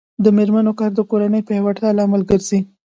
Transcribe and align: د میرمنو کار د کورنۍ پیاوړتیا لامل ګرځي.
د 0.23 0.25
میرمنو 0.37 0.71
کار 0.79 0.91
د 0.95 0.99
کورنۍ 1.11 1.41
پیاوړتیا 1.47 1.89
لامل 1.97 2.21
ګرځي. 2.31 2.59